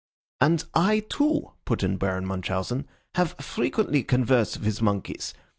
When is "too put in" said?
1.01-1.97